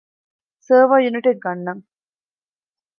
[0.65, 1.83] ސަރވަރ ޔުނިޓެއް ގަންނަން